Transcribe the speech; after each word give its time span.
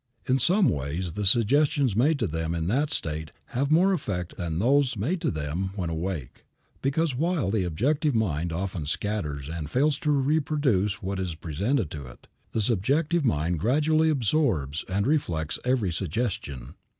In 0.25 0.39
some 0.39 0.67
ways 0.67 1.13
the 1.13 1.27
suggestions 1.27 1.95
made 1.95 2.17
to 2.17 2.25
them 2.25 2.55
in 2.55 2.65
that 2.65 2.89
state 2.89 3.29
have 3.53 3.69
more 3.69 3.93
effect 3.93 4.35
than 4.35 4.57
those 4.57 4.97
made 4.97 5.21
to 5.21 5.29
them 5.29 5.73
when 5.75 5.91
awake, 5.91 6.43
because 6.81 7.13
while 7.15 7.51
the 7.51 7.65
objective 7.65 8.15
mind 8.15 8.51
often 8.51 8.87
scatters 8.87 9.47
and 9.47 9.69
fails 9.69 9.99
to 9.99 10.09
reproduce 10.11 11.03
what 11.03 11.19
is 11.19 11.35
presented 11.35 11.91
to 11.91 12.07
it, 12.07 12.25
the 12.51 12.61
subjective 12.63 13.23
mind 13.23 13.59
gradually 13.59 14.09
absorbs 14.09 14.83
and 14.89 15.05
reflects 15.05 15.59
every 15.63 15.91
suggestion. 15.91 16.73